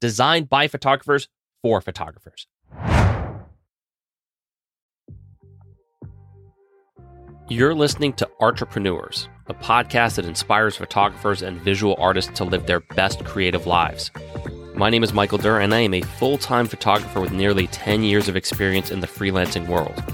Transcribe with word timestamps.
designed 0.00 0.48
by 0.48 0.68
photographers 0.68 1.28
for 1.62 1.80
photographers. 1.80 2.46
You're 7.50 7.74
listening 7.74 8.12
to 8.14 8.28
Entrepreneurs, 8.40 9.26
a 9.46 9.54
podcast 9.54 10.16
that 10.16 10.26
inspires 10.26 10.76
photographers 10.76 11.40
and 11.40 11.58
visual 11.62 11.96
artists 11.98 12.30
to 12.36 12.44
live 12.44 12.66
their 12.66 12.80
best 12.80 13.24
creative 13.24 13.66
lives. 13.66 14.10
My 14.74 14.90
name 14.90 15.02
is 15.02 15.14
Michael 15.14 15.38
Durr, 15.38 15.58
and 15.58 15.74
I 15.74 15.80
am 15.80 15.94
a 15.94 16.02
full 16.02 16.36
time 16.36 16.66
photographer 16.66 17.20
with 17.20 17.32
nearly 17.32 17.66
10 17.68 18.02
years 18.02 18.28
of 18.28 18.36
experience 18.36 18.90
in 18.90 19.00
the 19.00 19.06
freelancing 19.06 19.66
world. 19.66 20.04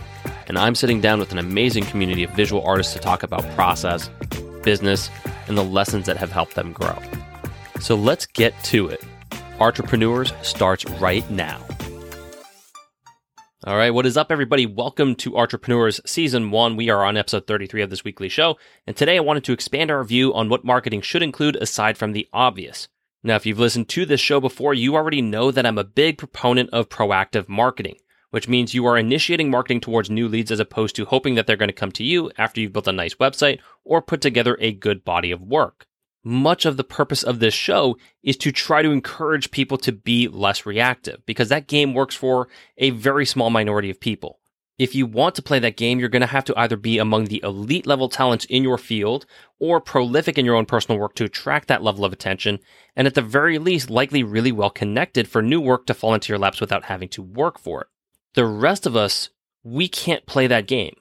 And 0.46 0.56
I'm 0.56 0.76
sitting 0.76 1.00
down 1.00 1.18
with 1.18 1.32
an 1.32 1.38
amazing 1.38 1.84
community 1.86 2.22
of 2.22 2.30
visual 2.30 2.62
artists 2.64 2.92
to 2.92 3.00
talk 3.00 3.24
about 3.24 3.42
process, 3.56 4.08
business, 4.62 5.10
and 5.48 5.58
the 5.58 5.64
lessons 5.64 6.06
that 6.06 6.16
have 6.16 6.30
helped 6.30 6.54
them 6.54 6.72
grow. 6.72 6.96
So 7.80 7.96
let's 7.96 8.26
get 8.26 8.54
to 8.64 8.86
it. 8.86 9.02
Entrepreneurs 9.60 10.32
starts 10.42 10.84
right 11.00 11.28
now. 11.30 11.64
All 13.64 13.76
right, 13.76 13.94
what 13.94 14.04
is 14.04 14.16
up, 14.16 14.32
everybody? 14.32 14.66
Welcome 14.66 15.14
to 15.16 15.36
Entrepreneurs 15.36 16.00
Season 16.04 16.50
1. 16.50 16.74
We 16.74 16.90
are 16.90 17.04
on 17.04 17.16
episode 17.16 17.46
33 17.46 17.82
of 17.82 17.88
this 17.88 18.02
weekly 18.02 18.28
show, 18.28 18.58
and 18.84 18.96
today 18.96 19.16
I 19.16 19.20
wanted 19.20 19.44
to 19.44 19.52
expand 19.52 19.92
our 19.92 20.02
view 20.02 20.34
on 20.34 20.48
what 20.48 20.64
marketing 20.64 21.02
should 21.02 21.22
include 21.22 21.54
aside 21.54 21.96
from 21.96 22.12
the 22.12 22.28
obvious. 22.32 22.88
Now, 23.22 23.36
if 23.36 23.46
you've 23.46 23.60
listened 23.60 23.88
to 23.90 24.04
this 24.04 24.20
show 24.20 24.40
before, 24.40 24.74
you 24.74 24.96
already 24.96 25.22
know 25.22 25.52
that 25.52 25.64
I'm 25.64 25.78
a 25.78 25.84
big 25.84 26.18
proponent 26.18 26.70
of 26.70 26.88
proactive 26.88 27.48
marketing, 27.48 27.98
which 28.30 28.48
means 28.48 28.74
you 28.74 28.84
are 28.86 28.98
initiating 28.98 29.50
marketing 29.50 29.80
towards 29.80 30.10
new 30.10 30.26
leads 30.26 30.50
as 30.50 30.58
opposed 30.58 30.96
to 30.96 31.04
hoping 31.04 31.36
that 31.36 31.46
they're 31.46 31.56
going 31.56 31.68
to 31.68 31.72
come 31.72 31.92
to 31.92 32.02
you 32.02 32.28
after 32.36 32.60
you've 32.60 32.72
built 32.72 32.88
a 32.88 32.92
nice 32.92 33.14
website 33.14 33.60
or 33.84 34.02
put 34.02 34.20
together 34.20 34.58
a 34.60 34.72
good 34.72 35.04
body 35.04 35.30
of 35.30 35.40
work 35.40 35.86
much 36.24 36.64
of 36.64 36.76
the 36.76 36.84
purpose 36.84 37.22
of 37.22 37.38
this 37.38 37.54
show 37.54 37.96
is 38.22 38.36
to 38.38 38.50
try 38.50 38.82
to 38.82 38.90
encourage 38.90 39.50
people 39.50 39.76
to 39.78 39.92
be 39.92 40.26
less 40.26 40.66
reactive 40.66 41.24
because 41.26 41.50
that 41.50 41.68
game 41.68 41.94
works 41.94 42.14
for 42.14 42.48
a 42.78 42.90
very 42.90 43.26
small 43.26 43.50
minority 43.50 43.90
of 43.90 44.00
people. 44.00 44.40
If 44.76 44.96
you 44.96 45.06
want 45.06 45.36
to 45.36 45.42
play 45.42 45.60
that 45.60 45.76
game, 45.76 46.00
you're 46.00 46.08
going 46.08 46.20
to 46.20 46.26
have 46.26 46.46
to 46.46 46.58
either 46.58 46.76
be 46.76 46.98
among 46.98 47.26
the 47.26 47.40
elite 47.44 47.86
level 47.86 48.08
talents 48.08 48.44
in 48.46 48.64
your 48.64 48.78
field 48.78 49.24
or 49.60 49.80
prolific 49.80 50.36
in 50.36 50.44
your 50.44 50.56
own 50.56 50.66
personal 50.66 50.98
work 50.98 51.14
to 51.14 51.24
attract 51.24 51.68
that 51.68 51.82
level 51.82 52.04
of 52.04 52.12
attention, 52.12 52.58
and 52.96 53.06
at 53.06 53.14
the 53.14 53.22
very 53.22 53.58
least, 53.58 53.88
likely 53.88 54.24
really 54.24 54.50
well 54.50 54.70
connected 54.70 55.28
for 55.28 55.42
new 55.42 55.60
work 55.60 55.86
to 55.86 55.94
fall 55.94 56.12
into 56.12 56.32
your 56.32 56.40
laps 56.40 56.60
without 56.60 56.86
having 56.86 57.08
to 57.10 57.22
work 57.22 57.56
for 57.56 57.82
it. 57.82 57.86
The 58.34 58.46
rest 58.46 58.84
of 58.84 58.96
us, 58.96 59.28
we 59.62 59.86
can't 59.86 60.26
play 60.26 60.48
that 60.48 60.66
game. 60.66 60.96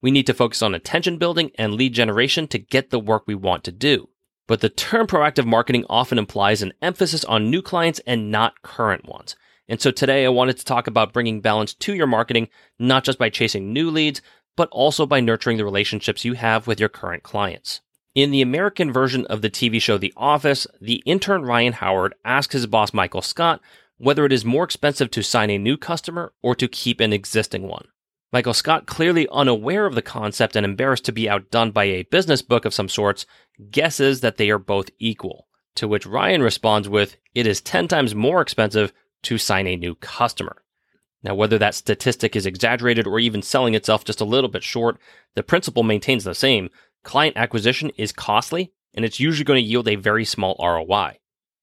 We 0.00 0.10
need 0.10 0.26
to 0.26 0.34
focus 0.34 0.62
on 0.62 0.74
attention 0.74 1.18
building 1.18 1.50
and 1.58 1.74
lead 1.74 1.92
generation 1.92 2.48
to 2.48 2.58
get 2.58 2.88
the 2.88 3.00
work 3.00 3.24
we 3.26 3.34
want 3.34 3.62
to 3.64 3.72
do. 3.72 4.08
But 4.48 4.60
the 4.60 4.68
term 4.68 5.06
proactive 5.06 5.46
marketing 5.46 5.84
often 5.88 6.18
implies 6.18 6.62
an 6.62 6.72
emphasis 6.82 7.24
on 7.26 7.50
new 7.50 7.62
clients 7.62 8.00
and 8.06 8.32
not 8.32 8.62
current 8.62 9.06
ones. 9.06 9.36
And 9.68 9.80
so 9.80 9.92
today 9.92 10.24
I 10.24 10.30
wanted 10.30 10.56
to 10.56 10.64
talk 10.64 10.88
about 10.88 11.12
bringing 11.12 11.40
balance 11.40 11.74
to 11.74 11.94
your 11.94 12.06
marketing, 12.08 12.48
not 12.78 13.04
just 13.04 13.18
by 13.18 13.28
chasing 13.28 13.72
new 13.72 13.90
leads, 13.90 14.20
but 14.56 14.68
also 14.72 15.06
by 15.06 15.20
nurturing 15.20 15.58
the 15.58 15.64
relationships 15.64 16.24
you 16.24 16.32
have 16.32 16.66
with 16.66 16.80
your 16.80 16.88
current 16.88 17.22
clients. 17.22 17.82
In 18.14 18.30
the 18.30 18.42
American 18.42 18.90
version 18.90 19.26
of 19.26 19.42
the 19.42 19.50
TV 19.50 19.80
show 19.80 19.98
The 19.98 20.14
Office, 20.16 20.66
the 20.80 21.02
intern 21.06 21.42
Ryan 21.42 21.74
Howard 21.74 22.14
asks 22.24 22.54
his 22.54 22.66
boss 22.66 22.92
Michael 22.92 23.22
Scott 23.22 23.60
whether 23.98 24.24
it 24.24 24.32
is 24.32 24.44
more 24.44 24.64
expensive 24.64 25.10
to 25.10 25.22
sign 25.22 25.50
a 25.50 25.58
new 25.58 25.76
customer 25.76 26.32
or 26.40 26.54
to 26.54 26.68
keep 26.68 27.00
an 27.00 27.12
existing 27.12 27.68
one. 27.68 27.88
Michael 28.30 28.52
Scott, 28.52 28.86
clearly 28.86 29.26
unaware 29.32 29.86
of 29.86 29.94
the 29.94 30.02
concept 30.02 30.54
and 30.54 30.66
embarrassed 30.66 31.06
to 31.06 31.12
be 31.12 31.30
outdone 31.30 31.70
by 31.70 31.84
a 31.84 32.02
business 32.02 32.42
book 32.42 32.66
of 32.66 32.74
some 32.74 32.88
sorts, 32.88 33.24
guesses 33.70 34.20
that 34.20 34.36
they 34.36 34.50
are 34.50 34.58
both 34.58 34.90
equal. 34.98 35.48
To 35.76 35.88
which 35.88 36.06
Ryan 36.06 36.42
responds 36.42 36.88
with, 36.88 37.16
It 37.34 37.46
is 37.46 37.62
10 37.62 37.88
times 37.88 38.14
more 38.14 38.42
expensive 38.42 38.92
to 39.22 39.38
sign 39.38 39.66
a 39.66 39.76
new 39.76 39.94
customer. 39.94 40.62
Now, 41.22 41.34
whether 41.34 41.56
that 41.58 41.74
statistic 41.74 42.36
is 42.36 42.46
exaggerated 42.46 43.06
or 43.06 43.18
even 43.18 43.42
selling 43.42 43.74
itself 43.74 44.04
just 44.04 44.20
a 44.20 44.26
little 44.26 44.50
bit 44.50 44.62
short, 44.62 44.98
the 45.34 45.42
principle 45.42 45.82
maintains 45.82 46.24
the 46.24 46.34
same. 46.34 46.68
Client 47.04 47.36
acquisition 47.36 47.90
is 47.96 48.12
costly, 48.12 48.72
and 48.94 49.04
it's 49.04 49.18
usually 49.18 49.44
going 49.44 49.62
to 49.62 49.68
yield 49.68 49.88
a 49.88 49.96
very 49.96 50.24
small 50.24 50.54
ROI. 50.60 51.18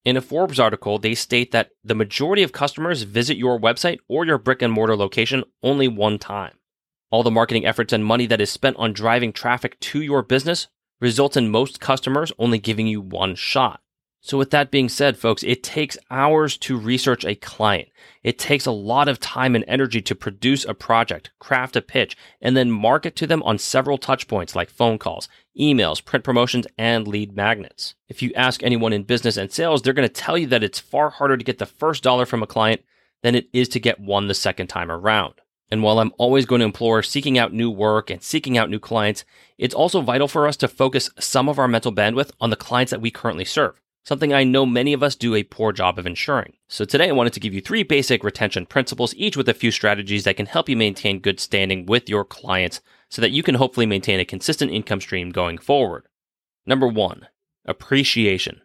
In 0.06 0.16
a 0.16 0.22
Forbes 0.22 0.60
article, 0.60 1.00
they 1.00 1.16
state 1.16 1.52
that 1.52 1.72
the 1.84 1.96
majority 1.96 2.44
of 2.44 2.52
customers 2.52 3.02
visit 3.02 3.38
your 3.38 3.60
website 3.60 3.98
or 4.08 4.24
your 4.24 4.38
brick 4.38 4.62
and 4.62 4.72
mortar 4.72 4.96
location 4.96 5.44
only 5.64 5.88
one 5.88 6.20
time. 6.20 6.60
All 7.10 7.24
the 7.24 7.32
marketing 7.32 7.66
efforts 7.66 7.92
and 7.92 8.06
money 8.06 8.28
that 8.28 8.40
is 8.40 8.52
spent 8.52 8.78
on 8.78 8.94
driving 8.94 9.34
traffic 9.34 9.80
to 9.80 10.02
your 10.04 10.22
business 10.22 10.68
results 11.02 11.36
in 11.36 11.50
most 11.50 11.80
customers 11.80 12.32
only 12.38 12.60
giving 12.60 12.86
you 12.86 13.02
one 13.02 13.34
shot. 13.34 13.82
So, 14.25 14.40
with 14.40 14.50
that 14.50 14.72
being 14.72 14.90
said, 14.90 15.19
folks, 15.19 15.44
it 15.44 15.62
takes 15.62 16.00
hours 16.09 16.58
to 16.58 16.80
research 16.80 17.24
a 17.24 17.36
client. 17.36 17.90
It 18.24 18.40
takes 18.40 18.66
a 18.66 18.72
lot 18.72 19.08
of 19.08 19.19
time 19.19 19.53
and 19.53 19.63
energy 19.68 20.02
to 20.02 20.16
produce 20.16 20.66
a 20.66 20.74
project, 20.74 21.30
craft 21.38 21.75
a 21.75 21.81
pitch, 21.84 22.18
and 22.41 22.58
then 22.58 22.72
market 22.72 23.16
to 23.18 23.28
them 23.28 23.44
on 23.44 23.59
several 23.59 24.00
touchpoints 24.00 24.56
like 24.56 24.72
phone 24.72 24.97
calls, 24.97 25.30
emails, 25.56 26.03
print 26.03 26.25
promotions, 26.25 26.66
and 26.75 27.08
lead 27.08 27.35
magnets. 27.35 27.94
If 28.09 28.24
you 28.24 28.34
ask 28.35 28.64
anyone 28.64 28.94
in 28.94 29.03
business 29.03 29.38
and 29.38 29.52
sales, 29.52 29.84
they're 29.84 29.94
going 29.94 30.09
to 30.09 30.12
tell 30.12 30.40
you 30.40 30.47
that 30.47 30.64
it's 30.64 30.80
far 30.80 31.12
harder 31.12 31.38
to 31.38 31.46
get 31.46 31.59
the 31.59 31.68
first 31.68 32.02
dollar 32.02 32.25
from 32.25 32.41
a 32.41 32.47
client 32.47 32.81
than 33.22 33.35
it 33.35 33.47
is 33.53 33.69
to 33.69 33.80
get 33.80 34.00
one 34.00 34.25
the 34.25 34.34
second 34.34 34.69
time 34.69 34.90
around. 34.90 35.35
And 35.69 35.84
while 35.84 36.00
I'm 36.00 36.14
always 36.18 36.47
going 36.47 36.62
to 36.62 36.66
implore 36.66 37.03
seeking 37.03 37.38
out 37.38 37.53
new 37.53 37.69
work 37.69 38.09
and 38.09 38.24
seeking 38.24 38.58
out 38.58 38.72
new 38.72 38.80
clients, 38.80 39.24
it's 39.59 39.75
also 39.75 40.02
vital 40.02 40.28
for 40.28 40.47
us 40.47 40.58
to 40.58 40.68
focus 40.68 41.12
some 41.19 41.47
of 41.47 41.59
our 41.59 41.68
mental 41.68 41.94
bandwidth 41.94 42.31
on 42.41 42.50
the 42.50 42.56
clients 42.56 42.90
that 42.90 43.02
we 43.02 43.12
currently 43.12 43.46
serve 43.46 43.80
something 44.06 44.32
I 44.32 44.44
know 44.44 44.66
many 44.66 44.94
of 44.94 45.02
us 45.02 45.16
do 45.16 45.36
a 45.36 45.44
poor 45.44 45.72
job 45.72 45.98
of 45.98 46.06
ensuring. 46.06 46.54
So 46.68 46.86
today 46.86 47.10
I 47.10 47.14
wanted 47.14 47.34
to 47.34 47.40
give 47.40 47.54
you 47.54 47.62
three 47.62 47.84
basic 47.84 48.24
retention 48.24 48.66
principles, 48.68 49.16
each 49.16 49.36
with 49.36 49.50
a 49.50 49.54
few 49.54 49.72
strategies 49.72 50.24
that 50.24 50.38
can 50.38 50.46
help 50.46 50.70
you 50.70 50.78
maintain 50.78 51.20
good 51.20 51.40
standing 51.40 51.86
with 51.86 52.08
your 52.08 52.24
clients 52.24 52.82
so 53.10 53.22
that 53.22 53.32
you 53.32 53.42
can 53.42 53.56
hopefully 53.56 53.88
maintain 53.88 54.20
a 54.20 54.26
consistent 54.26 54.72
income 54.72 55.02
stream 55.02 55.32
going 55.32 55.58
forward. 55.58 56.08
Number 56.68 56.88
one, 56.88 57.28
appreciation. 57.66 58.62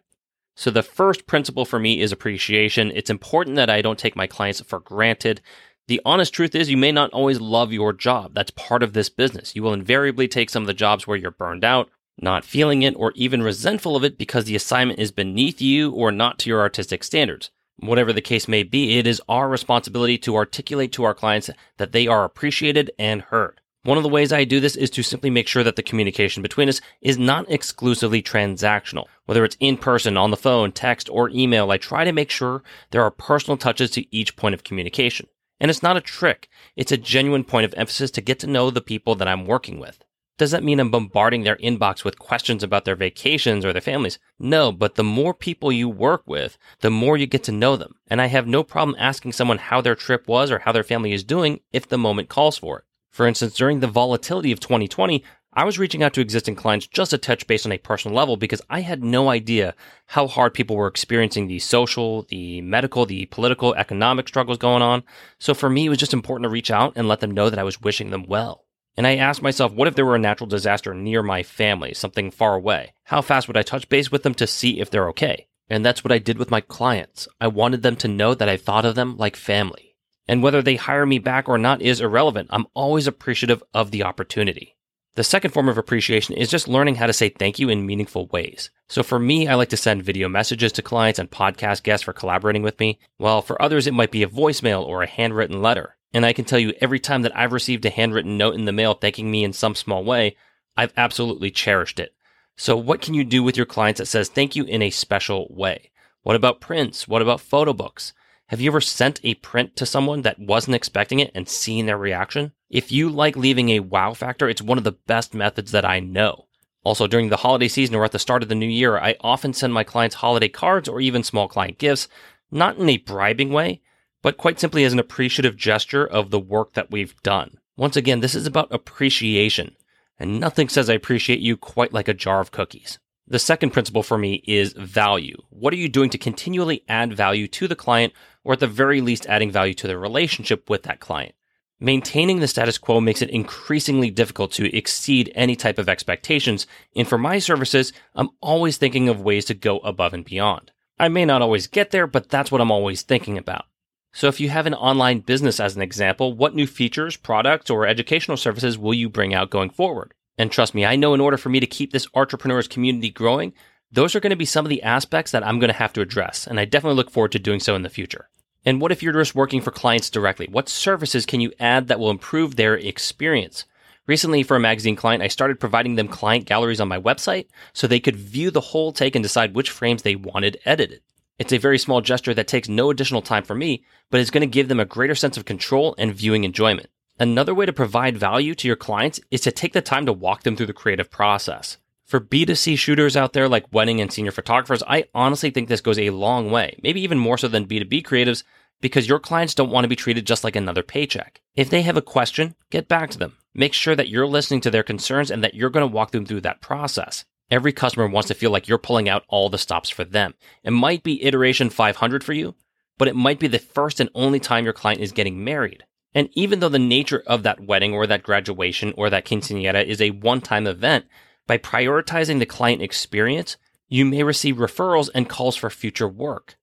So 0.55 0.69
the 0.69 0.83
first 0.83 1.25
principle 1.25 1.65
for 1.65 1.79
me 1.79 2.01
is 2.01 2.11
appreciation. 2.11 2.91
It's 2.93 3.09
important 3.09 3.55
that 3.55 3.69
I 3.69 3.81
don't 3.81 3.97
take 3.97 4.15
my 4.15 4.27
clients 4.27 4.61
for 4.61 4.79
granted. 4.79 5.41
The 5.87 6.01
honest 6.05 6.33
truth 6.33 6.53
is, 6.53 6.69
you 6.69 6.77
may 6.77 6.91
not 6.91 7.09
always 7.11 7.41
love 7.41 7.73
your 7.73 7.93
job. 7.93 8.35
That's 8.35 8.51
part 8.51 8.83
of 8.83 8.93
this 8.93 9.09
business. 9.09 9.55
You 9.55 9.63
will 9.63 9.73
invariably 9.73 10.27
take 10.27 10.51
some 10.51 10.63
of 10.63 10.67
the 10.67 10.73
jobs 10.73 11.07
where 11.07 11.17
you're 11.17 11.31
burned 11.31 11.63
out 11.63 11.89
not 12.17 12.45
feeling 12.45 12.81
it 12.81 12.93
or 12.95 13.11
even 13.15 13.41
resentful 13.43 13.95
of 13.95 14.03
it 14.03 14.17
because 14.17 14.45
the 14.45 14.55
assignment 14.55 14.99
is 14.99 15.11
beneath 15.11 15.61
you 15.61 15.91
or 15.91 16.11
not 16.11 16.39
to 16.39 16.49
your 16.49 16.61
artistic 16.61 17.03
standards. 17.03 17.51
Whatever 17.77 18.13
the 18.13 18.21
case 18.21 18.47
may 18.47 18.63
be, 18.63 18.99
it 18.99 19.07
is 19.07 19.21
our 19.27 19.49
responsibility 19.49 20.17
to 20.19 20.35
articulate 20.35 20.91
to 20.93 21.03
our 21.03 21.15
clients 21.15 21.49
that 21.77 21.91
they 21.91 22.07
are 22.07 22.23
appreciated 22.23 22.91
and 22.99 23.23
heard. 23.23 23.59
One 23.83 23.97
of 23.97 24.03
the 24.03 24.09
ways 24.09 24.31
I 24.31 24.43
do 24.43 24.59
this 24.59 24.75
is 24.75 24.91
to 24.91 25.01
simply 25.01 25.31
make 25.31 25.47
sure 25.47 25.63
that 25.63 25.75
the 25.75 25.81
communication 25.81 26.43
between 26.43 26.69
us 26.69 26.81
is 27.01 27.17
not 27.17 27.49
exclusively 27.49 28.21
transactional. 28.21 29.07
Whether 29.25 29.43
it's 29.43 29.57
in 29.59 29.77
person, 29.77 30.17
on 30.17 30.29
the 30.29 30.37
phone, 30.37 30.71
text, 30.71 31.09
or 31.09 31.31
email, 31.31 31.71
I 31.71 31.77
try 31.77 32.03
to 32.03 32.11
make 32.11 32.29
sure 32.29 32.61
there 32.91 33.01
are 33.03 33.09
personal 33.09 33.57
touches 33.57 33.89
to 33.91 34.15
each 34.15 34.35
point 34.35 34.53
of 34.53 34.63
communication. 34.63 35.27
And 35.59 35.71
it's 35.71 35.81
not 35.81 35.97
a 35.97 36.01
trick. 36.01 36.47
It's 36.75 36.91
a 36.91 36.97
genuine 36.97 37.43
point 37.43 37.65
of 37.65 37.73
emphasis 37.75 38.11
to 38.11 38.21
get 38.21 38.37
to 38.39 38.47
know 38.47 38.69
the 38.69 38.81
people 38.81 39.15
that 39.15 39.27
I'm 39.27 39.47
working 39.47 39.79
with. 39.79 40.03
Does 40.41 40.49
that 40.49 40.63
mean 40.63 40.79
I'm 40.79 40.89
bombarding 40.89 41.43
their 41.43 41.57
inbox 41.57 42.03
with 42.03 42.17
questions 42.17 42.63
about 42.63 42.83
their 42.83 42.95
vacations 42.95 43.63
or 43.63 43.73
their 43.73 43.79
families? 43.79 44.17
No, 44.39 44.71
but 44.71 44.95
the 44.95 45.03
more 45.03 45.35
people 45.35 45.71
you 45.71 45.87
work 45.87 46.23
with, 46.25 46.57
the 46.79 46.89
more 46.89 47.15
you 47.15 47.27
get 47.27 47.43
to 47.43 47.51
know 47.51 47.75
them. 47.75 47.93
And 48.07 48.19
I 48.19 48.25
have 48.25 48.47
no 48.47 48.63
problem 48.63 48.97
asking 48.97 49.33
someone 49.33 49.59
how 49.59 49.81
their 49.81 49.93
trip 49.93 50.27
was 50.27 50.49
or 50.49 50.57
how 50.57 50.71
their 50.71 50.81
family 50.81 51.13
is 51.13 51.23
doing 51.23 51.59
if 51.71 51.87
the 51.87 51.99
moment 51.99 52.29
calls 52.29 52.57
for 52.57 52.79
it. 52.79 52.85
For 53.11 53.27
instance, 53.27 53.53
during 53.53 53.81
the 53.81 53.87
volatility 53.87 54.51
of 54.51 54.59
2020, 54.59 55.23
I 55.53 55.63
was 55.63 55.77
reaching 55.77 56.01
out 56.01 56.15
to 56.15 56.21
existing 56.21 56.55
clients 56.55 56.87
just 56.87 57.13
a 57.13 57.19
touch 57.19 57.45
base 57.45 57.67
on 57.67 57.71
a 57.71 57.77
personal 57.77 58.17
level 58.17 58.35
because 58.35 58.63
I 58.67 58.81
had 58.81 59.03
no 59.03 59.29
idea 59.29 59.75
how 60.07 60.25
hard 60.25 60.55
people 60.55 60.75
were 60.75 60.87
experiencing 60.87 61.49
the 61.49 61.59
social, 61.59 62.23
the 62.23 62.61
medical, 62.61 63.05
the 63.05 63.27
political, 63.27 63.75
economic 63.75 64.27
struggles 64.27 64.57
going 64.57 64.81
on. 64.81 65.03
So 65.37 65.53
for 65.53 65.69
me, 65.69 65.85
it 65.85 65.89
was 65.89 65.99
just 65.99 66.13
important 66.13 66.45
to 66.45 66.49
reach 66.49 66.71
out 66.71 66.93
and 66.95 67.07
let 67.07 67.19
them 67.19 67.29
know 67.29 67.51
that 67.51 67.59
I 67.59 67.63
was 67.63 67.79
wishing 67.79 68.09
them 68.09 68.25
well. 68.25 68.60
And 68.97 69.07
I 69.07 69.15
asked 69.15 69.41
myself, 69.41 69.71
what 69.71 69.87
if 69.87 69.95
there 69.95 70.05
were 70.05 70.15
a 70.15 70.19
natural 70.19 70.47
disaster 70.47 70.93
near 70.93 71.23
my 71.23 71.43
family, 71.43 71.93
something 71.93 72.29
far 72.29 72.55
away? 72.55 72.93
How 73.05 73.21
fast 73.21 73.47
would 73.47 73.57
I 73.57 73.63
touch 73.63 73.89
base 73.89 74.11
with 74.11 74.23
them 74.23 74.33
to 74.35 74.47
see 74.47 74.79
if 74.79 74.89
they're 74.89 75.09
okay? 75.09 75.47
And 75.69 75.85
that's 75.85 76.03
what 76.03 76.11
I 76.11 76.19
did 76.19 76.37
with 76.37 76.51
my 76.51 76.59
clients. 76.59 77.27
I 77.39 77.47
wanted 77.47 77.81
them 77.81 77.95
to 77.97 78.09
know 78.09 78.33
that 78.35 78.49
I 78.49 78.57
thought 78.57 78.85
of 78.85 78.95
them 78.95 79.15
like 79.17 79.37
family. 79.37 79.95
And 80.27 80.43
whether 80.43 80.61
they 80.61 80.75
hire 80.75 81.05
me 81.05 81.19
back 81.19 81.47
or 81.47 81.57
not 81.57 81.81
is 81.81 82.01
irrelevant. 82.01 82.49
I'm 82.51 82.67
always 82.73 83.07
appreciative 83.07 83.63
of 83.73 83.91
the 83.91 84.03
opportunity. 84.03 84.75
The 85.15 85.23
second 85.23 85.51
form 85.51 85.67
of 85.67 85.77
appreciation 85.77 86.35
is 86.35 86.49
just 86.49 86.69
learning 86.69 86.95
how 86.95 87.05
to 87.05 87.13
say 87.13 87.27
thank 87.27 87.59
you 87.59 87.69
in 87.69 87.85
meaningful 87.85 88.27
ways. 88.27 88.69
So 88.87 89.03
for 89.03 89.19
me, 89.19 89.47
I 89.47 89.55
like 89.55 89.69
to 89.69 89.77
send 89.77 90.03
video 90.03 90.29
messages 90.29 90.71
to 90.73 90.81
clients 90.81 91.19
and 91.19 91.29
podcast 91.29 91.83
guests 91.83 92.05
for 92.05 92.13
collaborating 92.13 92.63
with 92.63 92.79
me, 92.79 92.99
while 93.17 93.41
for 93.41 93.61
others, 93.61 93.87
it 93.87 93.93
might 93.93 94.11
be 94.11 94.23
a 94.23 94.27
voicemail 94.27 94.85
or 94.85 95.03
a 95.03 95.07
handwritten 95.07 95.61
letter. 95.61 95.97
And 96.13 96.25
I 96.25 96.33
can 96.33 96.45
tell 96.45 96.59
you 96.59 96.73
every 96.81 96.99
time 96.99 97.21
that 97.21 97.35
I've 97.37 97.53
received 97.53 97.85
a 97.85 97.89
handwritten 97.89 98.37
note 98.37 98.55
in 98.55 98.65
the 98.65 98.71
mail 98.71 98.93
thanking 98.93 99.31
me 99.31 99.43
in 99.43 99.53
some 99.53 99.75
small 99.75 100.03
way, 100.03 100.35
I've 100.75 100.93
absolutely 100.97 101.51
cherished 101.51 101.99
it. 101.99 102.13
So 102.57 102.75
what 102.75 103.01
can 103.01 103.13
you 103.13 103.23
do 103.23 103.43
with 103.43 103.57
your 103.57 103.65
clients 103.65 103.99
that 103.99 104.07
says 104.07 104.29
thank 104.29 104.55
you 104.55 104.63
in 104.65 104.81
a 104.81 104.89
special 104.89 105.47
way? 105.49 105.91
What 106.23 106.35
about 106.35 106.61
prints? 106.61 107.07
What 107.07 107.21
about 107.21 107.41
photo 107.41 107.73
books? 107.73 108.13
Have 108.47 108.59
you 108.59 108.69
ever 108.69 108.81
sent 108.81 109.21
a 109.23 109.35
print 109.35 109.75
to 109.77 109.85
someone 109.85 110.23
that 110.23 110.37
wasn't 110.37 110.75
expecting 110.75 111.19
it 111.19 111.31
and 111.33 111.47
seen 111.47 111.85
their 111.85 111.97
reaction? 111.97 112.51
If 112.69 112.91
you 112.91 113.09
like 113.09 113.37
leaving 113.37 113.69
a 113.69 113.79
wow 113.79 114.13
factor, 114.13 114.49
it's 114.49 114.61
one 114.61 114.77
of 114.77 114.83
the 114.83 114.91
best 114.91 115.33
methods 115.33 115.71
that 115.71 115.85
I 115.85 116.01
know. 116.01 116.47
Also, 116.83 117.07
during 117.07 117.29
the 117.29 117.37
holiday 117.37 117.67
season 117.67 117.95
or 117.95 118.03
at 118.03 118.11
the 118.11 118.19
start 118.19 118.43
of 118.43 118.49
the 118.49 118.55
new 118.55 118.67
year, 118.67 118.97
I 118.97 119.15
often 119.21 119.53
send 119.53 119.73
my 119.73 119.83
clients 119.83 120.15
holiday 120.15 120.49
cards 120.49 120.89
or 120.89 120.99
even 120.99 121.23
small 121.23 121.47
client 121.47 121.77
gifts, 121.77 122.07
not 122.51 122.77
in 122.77 122.89
a 122.89 122.97
bribing 122.97 123.51
way, 123.51 123.81
but 124.21 124.37
quite 124.37 124.59
simply 124.59 124.83
as 124.83 124.93
an 124.93 124.99
appreciative 124.99 125.55
gesture 125.55 126.05
of 126.05 126.29
the 126.29 126.39
work 126.39 126.73
that 126.73 126.91
we've 126.91 127.15
done. 127.23 127.57
Once 127.77 127.95
again, 127.95 128.19
this 128.19 128.35
is 128.35 128.45
about 128.45 128.73
appreciation, 128.73 129.75
and 130.19 130.39
nothing 130.39 130.69
says 130.69 130.89
I 130.89 130.93
appreciate 130.93 131.39
you 131.39 131.57
quite 131.57 131.93
like 131.93 132.07
a 132.07 132.13
jar 132.13 132.39
of 132.39 132.51
cookies. 132.51 132.99
The 133.27 133.39
second 133.39 133.71
principle 133.71 134.03
for 134.03 134.17
me 134.17 134.43
is 134.45 134.73
value. 134.73 135.37
What 135.49 135.73
are 135.73 135.77
you 135.77 135.87
doing 135.87 136.09
to 136.09 136.17
continually 136.17 136.83
add 136.89 137.13
value 137.13 137.47
to 137.47 137.67
the 137.67 137.75
client, 137.75 138.13
or 138.43 138.53
at 138.53 138.59
the 138.59 138.67
very 138.67 138.99
least, 138.99 139.25
adding 139.27 139.51
value 139.51 139.73
to 139.75 139.87
the 139.87 139.97
relationship 139.97 140.69
with 140.69 140.83
that 140.83 140.99
client? 140.99 141.33
Maintaining 141.79 142.41
the 142.41 142.47
status 142.47 142.77
quo 142.77 143.01
makes 143.01 143.23
it 143.23 143.31
increasingly 143.31 144.11
difficult 144.11 144.51
to 144.51 144.75
exceed 144.75 145.31
any 145.33 145.55
type 145.55 145.79
of 145.79 145.89
expectations. 145.89 146.67
And 146.95 147.07
for 147.07 147.17
my 147.17 147.39
services, 147.39 147.91
I'm 148.13 148.29
always 148.41 148.77
thinking 148.77 149.09
of 149.09 149.21
ways 149.21 149.45
to 149.45 149.55
go 149.55 149.79
above 149.79 150.13
and 150.13 150.23
beyond. 150.23 150.71
I 150.99 151.07
may 151.07 151.25
not 151.25 151.41
always 151.41 151.65
get 151.65 151.89
there, 151.89 152.05
but 152.05 152.29
that's 152.29 152.51
what 152.51 152.61
I'm 152.61 152.69
always 152.69 153.01
thinking 153.01 153.37
about. 153.37 153.65
So 154.13 154.27
if 154.27 154.39
you 154.39 154.49
have 154.49 154.65
an 154.65 154.73
online 154.73 155.19
business 155.19 155.59
as 155.59 155.75
an 155.75 155.81
example, 155.81 156.33
what 156.33 156.53
new 156.53 156.67
features, 156.67 157.15
products, 157.15 157.69
or 157.69 157.87
educational 157.87 158.37
services 158.37 158.77
will 158.77 158.93
you 158.93 159.09
bring 159.09 159.33
out 159.33 159.49
going 159.49 159.69
forward? 159.69 160.13
And 160.37 160.51
trust 160.51 160.75
me, 160.75 160.85
I 160.85 160.95
know 160.95 161.13
in 161.13 161.21
order 161.21 161.37
for 161.37 161.49
me 161.49 161.59
to 161.59 161.67
keep 161.67 161.91
this 161.91 162.07
entrepreneurs 162.13 162.67
community 162.67 163.09
growing, 163.09 163.53
those 163.91 164.15
are 164.15 164.19
going 164.19 164.31
to 164.31 164.35
be 164.35 164.45
some 164.45 164.65
of 164.65 164.69
the 164.69 164.83
aspects 164.83 165.31
that 165.31 165.45
I'm 165.45 165.59
going 165.59 165.71
to 165.71 165.77
have 165.77 165.93
to 165.93 166.01
address. 166.01 166.45
And 166.45 166.59
I 166.59 166.65
definitely 166.65 166.97
look 166.97 167.11
forward 167.11 167.31
to 167.33 167.39
doing 167.39 167.59
so 167.59 167.75
in 167.75 167.83
the 167.83 167.89
future. 167.89 168.29
And 168.65 168.81
what 168.81 168.91
if 168.91 169.01
you're 169.01 169.13
just 169.13 169.33
working 169.33 169.61
for 169.61 169.71
clients 169.71 170.09
directly? 170.09 170.47
What 170.51 170.69
services 170.69 171.25
can 171.25 171.39
you 171.39 171.51
add 171.59 171.87
that 171.87 171.99
will 171.99 172.11
improve 172.11 172.55
their 172.55 172.75
experience? 172.75 173.65
Recently, 174.07 174.43
for 174.43 174.57
a 174.57 174.59
magazine 174.59 174.95
client, 174.95 175.23
I 175.23 175.27
started 175.29 175.59
providing 175.59 175.95
them 175.95 176.07
client 176.07 176.45
galleries 176.45 176.81
on 176.81 176.87
my 176.87 176.99
website 176.99 177.47
so 177.73 177.87
they 177.87 177.99
could 177.99 178.15
view 178.15 178.51
the 178.51 178.61
whole 178.61 178.91
take 178.91 179.15
and 179.15 179.23
decide 179.23 179.55
which 179.55 179.69
frames 179.69 180.01
they 180.01 180.15
wanted 180.15 180.59
edited. 180.65 181.01
It's 181.41 181.51
a 181.51 181.57
very 181.57 181.79
small 181.79 182.01
gesture 182.01 182.35
that 182.35 182.47
takes 182.47 182.69
no 182.69 182.91
additional 182.91 183.23
time 183.23 183.43
for 183.43 183.55
me, 183.55 183.83
but 184.11 184.19
is 184.19 184.29
going 184.29 184.41
to 184.41 184.45
give 184.47 184.67
them 184.67 184.79
a 184.79 184.85
greater 184.85 185.15
sense 185.15 185.37
of 185.37 185.45
control 185.45 185.95
and 185.97 186.13
viewing 186.13 186.43
enjoyment. 186.43 186.91
Another 187.19 187.55
way 187.55 187.65
to 187.65 187.73
provide 187.73 188.15
value 188.15 188.53
to 188.53 188.67
your 188.67 188.75
clients 188.75 189.19
is 189.31 189.41
to 189.41 189.51
take 189.51 189.73
the 189.73 189.81
time 189.81 190.05
to 190.05 190.13
walk 190.13 190.43
them 190.43 190.55
through 190.55 190.67
the 190.67 190.71
creative 190.71 191.09
process. 191.09 191.79
For 192.05 192.19
B2C 192.19 192.77
shooters 192.77 193.17
out 193.17 193.33
there 193.33 193.49
like 193.49 193.73
wedding 193.73 193.99
and 193.99 194.13
senior 194.13 194.29
photographers, 194.29 194.83
I 194.87 195.05
honestly 195.15 195.49
think 195.49 195.67
this 195.67 195.81
goes 195.81 195.97
a 195.97 196.11
long 196.11 196.51
way, 196.51 196.79
maybe 196.83 197.01
even 197.01 197.17
more 197.17 197.39
so 197.39 197.47
than 197.47 197.65
B2B 197.65 198.03
creatives, 198.03 198.43
because 198.79 199.09
your 199.09 199.17
clients 199.17 199.55
don't 199.55 199.71
want 199.71 199.83
to 199.83 199.89
be 199.89 199.95
treated 199.95 200.27
just 200.27 200.43
like 200.43 200.55
another 200.55 200.83
paycheck. 200.83 201.41
If 201.55 201.71
they 201.71 201.81
have 201.81 201.97
a 201.97 202.03
question, 202.03 202.53
get 202.69 202.87
back 202.87 203.09
to 203.09 203.17
them. 203.17 203.35
Make 203.55 203.73
sure 203.73 203.95
that 203.95 204.09
you're 204.09 204.27
listening 204.27 204.61
to 204.61 204.69
their 204.69 204.83
concerns 204.83 205.31
and 205.31 205.43
that 205.43 205.55
you're 205.55 205.71
going 205.71 205.89
to 205.89 205.91
walk 205.91 206.11
them 206.11 206.23
through 206.23 206.41
that 206.41 206.61
process. 206.61 207.25
Every 207.51 207.73
customer 207.73 208.07
wants 208.07 208.29
to 208.29 208.33
feel 208.33 208.49
like 208.49 208.69
you're 208.69 208.77
pulling 208.77 209.09
out 209.09 209.25
all 209.27 209.49
the 209.49 209.57
stops 209.57 209.89
for 209.89 210.05
them. 210.05 210.33
It 210.63 210.71
might 210.71 211.03
be 211.03 211.23
iteration 211.23 211.69
500 211.69 212.23
for 212.23 212.31
you, 212.31 212.55
but 212.97 213.09
it 213.09 213.15
might 213.15 213.39
be 213.39 213.47
the 213.47 213.59
first 213.59 213.99
and 213.99 214.09
only 214.15 214.39
time 214.39 214.63
your 214.63 214.73
client 214.73 215.01
is 215.01 215.11
getting 215.11 215.43
married. 215.43 215.83
And 216.15 216.29
even 216.31 216.61
though 216.61 216.69
the 216.69 216.79
nature 216.79 217.21
of 217.27 217.43
that 217.43 217.59
wedding 217.59 217.93
or 217.93 218.07
that 218.07 218.23
graduation 218.23 218.93
or 218.95 219.09
that 219.09 219.25
quinceanera 219.25 219.85
is 219.85 220.01
a 220.01 220.11
one 220.11 220.39
time 220.39 220.65
event, 220.65 221.05
by 221.45 221.57
prioritizing 221.57 222.39
the 222.39 222.45
client 222.45 222.81
experience, 222.81 223.57
you 223.89 224.05
may 224.05 224.23
receive 224.23 224.55
referrals 224.55 225.09
and 225.13 225.27
calls 225.27 225.57
for 225.57 225.69
future 225.69 226.07
work. 226.07 226.57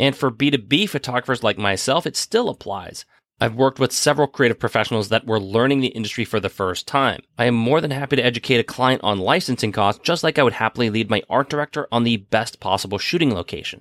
And 0.00 0.16
for 0.16 0.30
B2B 0.32 0.88
photographers 0.88 1.44
like 1.44 1.58
myself, 1.58 2.06
it 2.06 2.16
still 2.16 2.48
applies. 2.48 3.04
I've 3.40 3.56
worked 3.56 3.80
with 3.80 3.90
several 3.90 4.28
creative 4.28 4.60
professionals 4.60 5.08
that 5.08 5.26
were 5.26 5.40
learning 5.40 5.80
the 5.80 5.88
industry 5.88 6.24
for 6.24 6.38
the 6.38 6.48
first 6.48 6.86
time. 6.86 7.20
I 7.36 7.46
am 7.46 7.54
more 7.54 7.80
than 7.80 7.90
happy 7.90 8.14
to 8.16 8.24
educate 8.24 8.60
a 8.60 8.64
client 8.64 9.02
on 9.02 9.18
licensing 9.18 9.72
costs, 9.72 10.00
just 10.04 10.22
like 10.22 10.38
I 10.38 10.44
would 10.44 10.52
happily 10.52 10.88
lead 10.88 11.10
my 11.10 11.20
art 11.28 11.50
director 11.50 11.88
on 11.90 12.04
the 12.04 12.18
best 12.18 12.60
possible 12.60 12.96
shooting 12.96 13.34
location. 13.34 13.80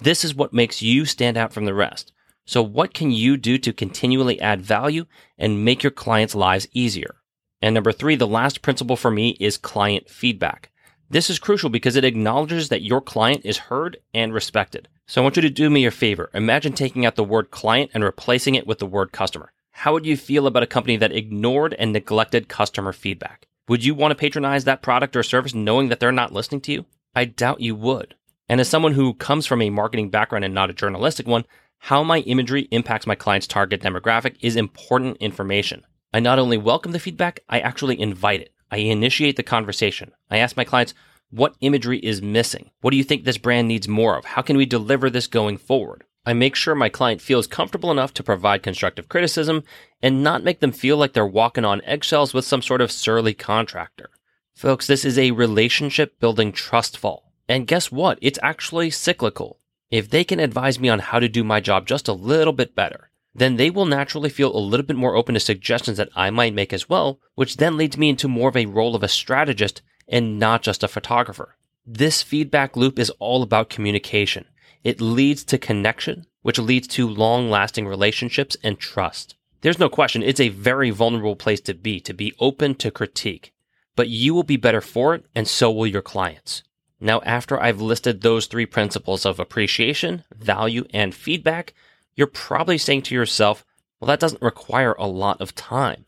This 0.00 0.24
is 0.24 0.34
what 0.34 0.54
makes 0.54 0.80
you 0.80 1.04
stand 1.04 1.36
out 1.36 1.52
from 1.52 1.66
the 1.66 1.74
rest. 1.74 2.12
So 2.46 2.62
what 2.62 2.94
can 2.94 3.10
you 3.10 3.36
do 3.36 3.58
to 3.58 3.72
continually 3.74 4.40
add 4.40 4.62
value 4.62 5.04
and 5.36 5.64
make 5.64 5.82
your 5.82 5.90
clients' 5.92 6.34
lives 6.34 6.66
easier? 6.72 7.16
And 7.60 7.74
number 7.74 7.92
three, 7.92 8.16
the 8.16 8.26
last 8.26 8.62
principle 8.62 8.96
for 8.96 9.10
me 9.10 9.36
is 9.38 9.58
client 9.58 10.08
feedback. 10.08 10.70
This 11.10 11.28
is 11.28 11.38
crucial 11.38 11.68
because 11.68 11.96
it 11.96 12.04
acknowledges 12.04 12.70
that 12.70 12.82
your 12.82 13.02
client 13.02 13.42
is 13.44 13.58
heard 13.58 13.98
and 14.14 14.32
respected. 14.32 14.88
So 15.06 15.20
I 15.20 15.22
want 15.22 15.36
you 15.36 15.42
to 15.42 15.50
do 15.50 15.68
me 15.68 15.84
a 15.84 15.90
favor. 15.90 16.30
Imagine 16.32 16.72
taking 16.72 17.04
out 17.04 17.14
the 17.14 17.24
word 17.24 17.50
client 17.50 17.90
and 17.92 18.02
replacing 18.02 18.54
it 18.54 18.66
with 18.66 18.78
the 18.78 18.86
word 18.86 19.12
customer. 19.12 19.52
How 19.72 19.92
would 19.92 20.06
you 20.06 20.16
feel 20.16 20.46
about 20.46 20.62
a 20.62 20.66
company 20.66 20.96
that 20.96 21.12
ignored 21.12 21.74
and 21.74 21.92
neglected 21.92 22.48
customer 22.48 22.94
feedback? 22.94 23.46
Would 23.68 23.84
you 23.84 23.94
want 23.94 24.12
to 24.12 24.16
patronize 24.16 24.64
that 24.64 24.80
product 24.80 25.14
or 25.14 25.22
service 25.22 25.52
knowing 25.52 25.90
that 25.90 26.00
they're 26.00 26.10
not 26.10 26.32
listening 26.32 26.62
to 26.62 26.72
you? 26.72 26.86
I 27.14 27.26
doubt 27.26 27.60
you 27.60 27.74
would. 27.74 28.14
And 28.48 28.62
as 28.62 28.68
someone 28.68 28.94
who 28.94 29.12
comes 29.12 29.44
from 29.44 29.60
a 29.60 29.68
marketing 29.68 30.08
background 30.08 30.42
and 30.42 30.54
not 30.54 30.70
a 30.70 30.74
journalistic 30.74 31.26
one, 31.26 31.44
how 31.80 32.02
my 32.02 32.20
imagery 32.20 32.62
impacts 32.70 33.06
my 33.06 33.14
client's 33.14 33.46
target 33.46 33.82
demographic 33.82 34.36
is 34.40 34.56
important 34.56 35.18
information. 35.18 35.84
I 36.14 36.20
not 36.20 36.38
only 36.38 36.56
welcome 36.56 36.92
the 36.92 36.98
feedback, 36.98 37.40
I 37.50 37.60
actually 37.60 38.00
invite 38.00 38.40
it. 38.40 38.54
I 38.70 38.78
initiate 38.78 39.36
the 39.36 39.42
conversation. 39.42 40.12
I 40.30 40.38
ask 40.38 40.56
my 40.56 40.64
clients, 40.64 40.94
what 41.34 41.56
imagery 41.60 41.98
is 41.98 42.22
missing? 42.22 42.70
What 42.80 42.92
do 42.92 42.96
you 42.96 43.02
think 43.02 43.24
this 43.24 43.38
brand 43.38 43.66
needs 43.66 43.88
more 43.88 44.16
of? 44.16 44.24
How 44.24 44.42
can 44.42 44.56
we 44.56 44.66
deliver 44.66 45.10
this 45.10 45.26
going 45.26 45.56
forward? 45.56 46.04
I 46.24 46.32
make 46.32 46.54
sure 46.54 46.76
my 46.76 46.88
client 46.88 47.20
feels 47.20 47.48
comfortable 47.48 47.90
enough 47.90 48.14
to 48.14 48.22
provide 48.22 48.62
constructive 48.62 49.08
criticism 49.08 49.64
and 50.00 50.22
not 50.22 50.44
make 50.44 50.60
them 50.60 50.70
feel 50.70 50.96
like 50.96 51.12
they're 51.12 51.26
walking 51.26 51.64
on 51.64 51.82
eggshells 51.84 52.32
with 52.32 52.44
some 52.44 52.62
sort 52.62 52.80
of 52.80 52.92
surly 52.92 53.34
contractor. 53.34 54.10
Folks, 54.54 54.86
this 54.86 55.04
is 55.04 55.18
a 55.18 55.32
relationship 55.32 56.20
building 56.20 56.52
trust 56.52 56.96
fall. 56.96 57.32
And 57.48 57.66
guess 57.66 57.90
what? 57.90 58.18
It's 58.22 58.38
actually 58.40 58.90
cyclical. 58.90 59.58
If 59.90 60.08
they 60.08 60.22
can 60.22 60.38
advise 60.38 60.78
me 60.78 60.88
on 60.88 61.00
how 61.00 61.18
to 61.18 61.28
do 61.28 61.42
my 61.42 61.58
job 61.58 61.86
just 61.86 62.06
a 62.06 62.12
little 62.12 62.52
bit 62.52 62.76
better, 62.76 63.10
then 63.34 63.56
they 63.56 63.70
will 63.70 63.86
naturally 63.86 64.30
feel 64.30 64.56
a 64.56 64.58
little 64.58 64.86
bit 64.86 64.96
more 64.96 65.16
open 65.16 65.34
to 65.34 65.40
suggestions 65.40 65.96
that 65.96 66.10
I 66.14 66.30
might 66.30 66.54
make 66.54 66.72
as 66.72 66.88
well, 66.88 67.18
which 67.34 67.56
then 67.56 67.76
leads 67.76 67.98
me 67.98 68.08
into 68.10 68.28
more 68.28 68.48
of 68.48 68.56
a 68.56 68.66
role 68.66 68.94
of 68.94 69.02
a 69.02 69.08
strategist 69.08 69.82
and 70.08 70.38
not 70.38 70.62
just 70.62 70.82
a 70.82 70.88
photographer. 70.88 71.56
This 71.86 72.22
feedback 72.22 72.76
loop 72.76 72.98
is 72.98 73.10
all 73.18 73.42
about 73.42 73.70
communication. 73.70 74.46
It 74.82 75.00
leads 75.00 75.44
to 75.44 75.58
connection, 75.58 76.26
which 76.42 76.58
leads 76.58 76.86
to 76.88 77.08
long 77.08 77.50
lasting 77.50 77.86
relationships 77.86 78.56
and 78.62 78.78
trust. 78.78 79.34
There's 79.62 79.78
no 79.78 79.88
question, 79.88 80.22
it's 80.22 80.40
a 80.40 80.50
very 80.50 80.90
vulnerable 80.90 81.36
place 81.36 81.60
to 81.62 81.74
be, 81.74 82.00
to 82.00 82.12
be 82.12 82.34
open 82.38 82.74
to 82.76 82.90
critique. 82.90 83.52
But 83.96 84.08
you 84.08 84.34
will 84.34 84.42
be 84.42 84.56
better 84.56 84.80
for 84.80 85.14
it, 85.14 85.24
and 85.34 85.48
so 85.48 85.70
will 85.70 85.86
your 85.86 86.02
clients. 86.02 86.62
Now, 87.00 87.20
after 87.22 87.60
I've 87.60 87.80
listed 87.80 88.20
those 88.20 88.46
three 88.46 88.66
principles 88.66 89.24
of 89.24 89.40
appreciation, 89.40 90.24
value, 90.34 90.84
and 90.92 91.14
feedback, 91.14 91.74
you're 92.14 92.26
probably 92.26 92.78
saying 92.78 93.02
to 93.02 93.14
yourself, 93.14 93.64
well, 94.00 94.08
that 94.08 94.20
doesn't 94.20 94.42
require 94.42 94.92
a 94.98 95.06
lot 95.06 95.40
of 95.40 95.54
time. 95.54 96.04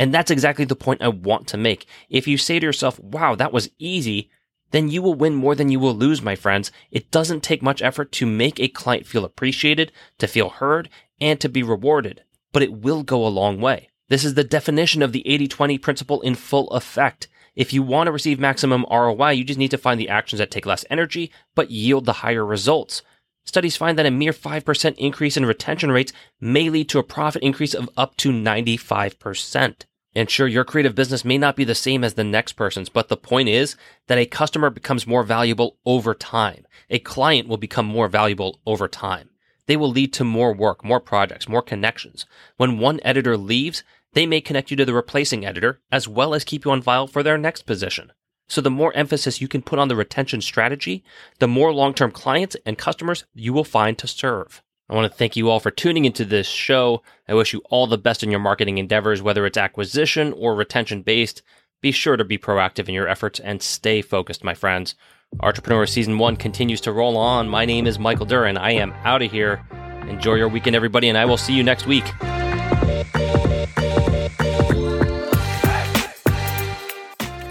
And 0.00 0.14
that's 0.14 0.30
exactly 0.30 0.64
the 0.64 0.74
point 0.74 1.02
I 1.02 1.08
want 1.08 1.46
to 1.48 1.58
make. 1.58 1.84
If 2.08 2.26
you 2.26 2.38
say 2.38 2.58
to 2.58 2.64
yourself, 2.64 2.98
wow, 2.98 3.34
that 3.34 3.52
was 3.52 3.68
easy, 3.78 4.30
then 4.70 4.88
you 4.88 5.02
will 5.02 5.12
win 5.12 5.34
more 5.34 5.54
than 5.54 5.68
you 5.68 5.78
will 5.78 5.92
lose, 5.92 6.22
my 6.22 6.34
friends. 6.36 6.72
It 6.90 7.10
doesn't 7.10 7.42
take 7.42 7.60
much 7.60 7.82
effort 7.82 8.10
to 8.12 8.24
make 8.24 8.58
a 8.58 8.68
client 8.68 9.06
feel 9.06 9.26
appreciated, 9.26 9.92
to 10.16 10.26
feel 10.26 10.48
heard, 10.48 10.88
and 11.20 11.38
to 11.42 11.50
be 11.50 11.62
rewarded, 11.62 12.24
but 12.50 12.62
it 12.62 12.72
will 12.72 13.02
go 13.02 13.26
a 13.26 13.28
long 13.28 13.60
way. 13.60 13.90
This 14.08 14.24
is 14.24 14.32
the 14.32 14.42
definition 14.42 15.02
of 15.02 15.12
the 15.12 15.22
80-20 15.28 15.82
principle 15.82 16.22
in 16.22 16.34
full 16.34 16.70
effect. 16.70 17.28
If 17.54 17.74
you 17.74 17.82
want 17.82 18.06
to 18.06 18.12
receive 18.12 18.40
maximum 18.40 18.86
ROI, 18.90 19.32
you 19.32 19.44
just 19.44 19.58
need 19.58 19.70
to 19.72 19.76
find 19.76 20.00
the 20.00 20.08
actions 20.08 20.38
that 20.38 20.50
take 20.50 20.64
less 20.64 20.86
energy, 20.88 21.30
but 21.54 21.70
yield 21.70 22.06
the 22.06 22.14
higher 22.14 22.46
results. 22.46 23.02
Studies 23.44 23.76
find 23.76 23.98
that 23.98 24.06
a 24.06 24.10
mere 24.10 24.32
5% 24.32 24.96
increase 24.96 25.36
in 25.36 25.44
retention 25.44 25.90
rates 25.90 26.14
may 26.40 26.70
lead 26.70 26.88
to 26.88 26.98
a 26.98 27.02
profit 27.02 27.42
increase 27.42 27.74
of 27.74 27.90
up 27.98 28.16
to 28.16 28.30
95%. 28.30 29.84
And 30.14 30.28
sure, 30.28 30.48
your 30.48 30.64
creative 30.64 30.94
business 30.94 31.24
may 31.24 31.38
not 31.38 31.54
be 31.54 31.64
the 31.64 31.74
same 31.74 32.02
as 32.02 32.14
the 32.14 32.24
next 32.24 32.54
person's, 32.54 32.88
but 32.88 33.08
the 33.08 33.16
point 33.16 33.48
is 33.48 33.76
that 34.08 34.18
a 34.18 34.26
customer 34.26 34.68
becomes 34.68 35.06
more 35.06 35.22
valuable 35.22 35.78
over 35.86 36.14
time. 36.14 36.66
A 36.88 36.98
client 36.98 37.46
will 37.46 37.56
become 37.56 37.86
more 37.86 38.08
valuable 38.08 38.60
over 38.66 38.88
time. 38.88 39.30
They 39.66 39.76
will 39.76 39.90
lead 39.90 40.12
to 40.14 40.24
more 40.24 40.52
work, 40.52 40.84
more 40.84 40.98
projects, 40.98 41.48
more 41.48 41.62
connections. 41.62 42.26
When 42.56 42.80
one 42.80 42.98
editor 43.04 43.36
leaves, 43.36 43.84
they 44.14 44.26
may 44.26 44.40
connect 44.40 44.72
you 44.72 44.76
to 44.78 44.84
the 44.84 44.94
replacing 44.94 45.46
editor 45.46 45.80
as 45.92 46.08
well 46.08 46.34
as 46.34 46.42
keep 46.42 46.64
you 46.64 46.72
on 46.72 46.82
file 46.82 47.06
for 47.06 47.22
their 47.22 47.38
next 47.38 47.62
position. 47.62 48.10
So 48.48 48.60
the 48.60 48.68
more 48.68 48.92
emphasis 48.94 49.40
you 49.40 49.46
can 49.46 49.62
put 49.62 49.78
on 49.78 49.86
the 49.86 49.94
retention 49.94 50.40
strategy, 50.40 51.04
the 51.38 51.46
more 51.46 51.72
long-term 51.72 52.10
clients 52.10 52.56
and 52.66 52.76
customers 52.76 53.24
you 53.32 53.52
will 53.52 53.62
find 53.62 53.96
to 53.98 54.08
serve. 54.08 54.60
I 54.90 54.94
want 54.94 55.10
to 55.10 55.16
thank 55.16 55.36
you 55.36 55.48
all 55.48 55.60
for 55.60 55.70
tuning 55.70 56.04
into 56.04 56.24
this 56.24 56.48
show. 56.48 57.02
I 57.28 57.34
wish 57.34 57.52
you 57.52 57.62
all 57.70 57.86
the 57.86 57.96
best 57.96 58.24
in 58.24 58.30
your 58.32 58.40
marketing 58.40 58.78
endeavors, 58.78 59.22
whether 59.22 59.46
it's 59.46 59.56
acquisition 59.56 60.32
or 60.32 60.56
retention 60.56 61.02
based. 61.02 61.42
Be 61.80 61.92
sure 61.92 62.16
to 62.16 62.24
be 62.24 62.38
proactive 62.38 62.88
in 62.88 62.94
your 62.94 63.06
efforts 63.06 63.38
and 63.38 63.62
stay 63.62 64.02
focused, 64.02 64.42
my 64.42 64.52
friends. 64.52 64.96
Entrepreneur 65.38 65.86
Season 65.86 66.18
1 66.18 66.36
continues 66.36 66.80
to 66.80 66.92
roll 66.92 67.16
on. 67.16 67.48
My 67.48 67.64
name 67.64 67.86
is 67.86 68.00
Michael 68.00 68.26
Duran. 68.26 68.58
I 68.58 68.72
am 68.72 68.92
out 69.04 69.22
of 69.22 69.30
here. 69.30 69.64
Enjoy 70.08 70.34
your 70.34 70.48
weekend, 70.48 70.74
everybody, 70.74 71.08
and 71.08 71.16
I 71.16 71.24
will 71.24 71.36
see 71.36 71.54
you 71.54 71.62
next 71.62 71.86
week. 71.86 72.04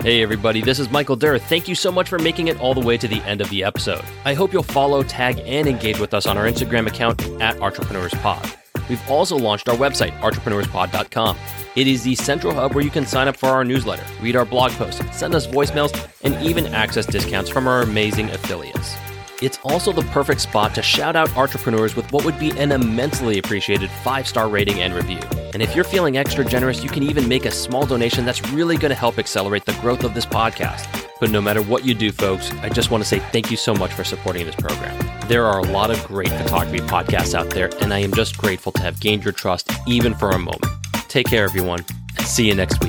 Hey, 0.10 0.24
everybody, 0.24 0.64
this 0.64 0.80
is 0.80 0.90
Michael 0.90 1.16
Durr. 1.16 1.38
Thank 1.38 1.68
you 1.68 1.76
so 1.76 1.92
much 1.92 2.10
for 2.10 2.18
making 2.18 2.48
it 2.48 2.60
all 2.60 2.74
the 2.74 2.82
way 2.82 2.98
to 2.98 3.08
the 3.08 3.22
end 3.28 3.42
of 3.42 3.50
the 3.52 3.64
episode. 3.64 4.04
I 4.26 4.34
hope 4.34 4.52
you'll 4.52 4.64
follow, 4.64 5.04
tag, 5.04 5.40
and 5.46 5.68
engage 5.68 6.00
with 6.00 6.16
us 6.16 6.26
on 6.26 6.36
our 6.36 6.46
Instagram 6.46 6.88
account 6.88 7.22
at 7.40 7.56
Entrepreneurspod. 7.58 8.90
We've 8.90 9.08
also 9.08 9.38
launched 9.38 9.70
our 9.70 9.76
website, 9.76 10.20
entrepreneurspod.com. 10.22 11.38
It 11.76 11.86
is 11.86 12.02
the 12.02 12.16
central 12.16 12.56
hub 12.56 12.74
where 12.74 12.84
you 12.84 12.90
can 12.90 13.06
sign 13.06 13.28
up 13.28 13.38
for 13.38 13.50
our 13.50 13.64
newsletter, 13.64 14.04
read 14.20 14.36
our 14.36 14.46
blog 14.46 14.72
posts, 14.72 15.00
send 15.16 15.36
us 15.36 15.46
voicemails, 15.46 15.94
and 16.24 16.34
even 16.44 16.66
access 16.74 17.06
discounts 17.06 17.52
from 17.52 17.68
our 17.68 17.84
amazing 17.84 18.32
affiliates. 18.32 18.96
It's 19.42 19.58
also 19.64 19.94
the 19.94 20.02
perfect 20.02 20.42
spot 20.42 20.76
to 20.76 20.82
shout 20.82 21.16
out 21.16 21.36
entrepreneurs 21.38 21.96
with 21.96 22.12
what 22.12 22.26
would 22.26 22.38
be 22.38 22.52
an 22.60 22.74
immensely 22.74 23.38
appreciated 23.38 23.90
five 23.90 24.28
star 24.28 24.50
rating 24.50 24.82
and 24.82 24.94
review. 24.94 25.20
And 25.54 25.62
if 25.62 25.74
you're 25.74 25.86
feeling 25.86 26.18
extra 26.18 26.44
generous, 26.44 26.84
you 26.84 26.90
can 26.90 27.04
even 27.04 27.28
make 27.28 27.46
a 27.46 27.52
small 27.52 27.86
donation 27.86 28.26
that's 28.26 28.46
really 28.52 28.76
going 28.76 28.90
to 28.90 28.96
help 28.96 29.18
accelerate 29.18 29.66
the 29.66 29.74
growth 29.82 30.04
of 30.04 30.14
this 30.14 30.26
podcast. 30.26 30.88
But 31.20 31.32
no 31.32 31.42
matter 31.42 31.62
what 31.62 31.86
you 31.86 31.94
do, 31.94 32.12
folks, 32.12 32.52
I 32.62 32.70
just 32.70 32.92
want 32.92 33.02
to 33.04 33.08
say 33.08 33.20
thank 33.20 33.50
you 33.50 33.58
so 33.58 33.74
much 33.74 33.94
for 33.94 34.04
supporting 34.04 34.46
this 34.46 34.56
program. 34.56 34.98
There 35.28 35.46
are 35.46 35.60
a 35.60 35.72
lot 35.72 35.90
of 35.90 36.04
great 36.06 36.30
photography 36.30 36.80
podcasts 36.80 37.34
out 37.34 37.50
there, 37.52 37.70
and 37.82 37.94
I 37.94 38.00
am 38.00 38.14
just 38.14 38.38
grateful 38.38 38.72
to 38.74 38.82
have 38.82 39.00
gained 39.00 39.24
your 39.24 39.34
trust 39.34 39.72
even 39.88 40.14
for 40.16 40.32
a 40.32 40.40
moment. 40.40 40.66
Take 41.08 41.28
care, 41.28 41.44
everyone, 41.44 41.86
and 42.18 42.26
see 42.26 42.48
you 42.48 42.56
next 42.56 42.84
week. 42.84 42.89